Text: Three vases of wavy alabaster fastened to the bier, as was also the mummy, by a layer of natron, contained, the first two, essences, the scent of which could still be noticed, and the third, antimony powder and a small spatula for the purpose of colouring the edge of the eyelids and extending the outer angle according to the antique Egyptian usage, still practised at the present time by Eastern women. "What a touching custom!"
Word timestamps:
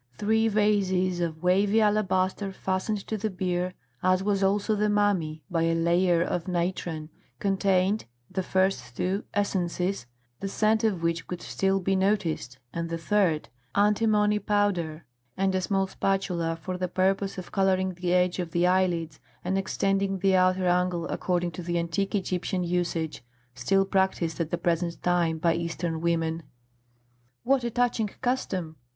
Three 0.17 0.47
vases 0.47 1.19
of 1.19 1.43
wavy 1.43 1.79
alabaster 1.79 2.51
fastened 2.51 3.05
to 3.05 3.17
the 3.19 3.29
bier, 3.29 3.75
as 4.01 4.23
was 4.23 4.41
also 4.41 4.75
the 4.75 4.89
mummy, 4.89 5.43
by 5.47 5.61
a 5.61 5.75
layer 5.75 6.23
of 6.23 6.47
natron, 6.47 7.11
contained, 7.37 8.05
the 8.27 8.41
first 8.41 8.97
two, 8.97 9.25
essences, 9.35 10.07
the 10.39 10.47
scent 10.47 10.83
of 10.83 11.03
which 11.03 11.27
could 11.27 11.43
still 11.43 11.79
be 11.79 11.95
noticed, 11.95 12.57
and 12.73 12.89
the 12.89 12.97
third, 12.97 13.49
antimony 13.75 14.39
powder 14.39 15.05
and 15.37 15.53
a 15.53 15.61
small 15.61 15.85
spatula 15.85 16.55
for 16.55 16.79
the 16.79 16.87
purpose 16.87 17.37
of 17.37 17.51
colouring 17.51 17.93
the 17.93 18.11
edge 18.11 18.39
of 18.39 18.49
the 18.49 18.65
eyelids 18.65 19.19
and 19.43 19.55
extending 19.55 20.17
the 20.17 20.35
outer 20.35 20.65
angle 20.65 21.05
according 21.09 21.51
to 21.51 21.61
the 21.61 21.77
antique 21.77 22.15
Egyptian 22.15 22.63
usage, 22.63 23.23
still 23.53 23.85
practised 23.85 24.39
at 24.39 24.49
the 24.49 24.57
present 24.57 25.03
time 25.03 25.37
by 25.37 25.53
Eastern 25.53 26.01
women. 26.01 26.41
"What 27.43 27.63
a 27.63 27.69
touching 27.69 28.07
custom!" 28.21 28.77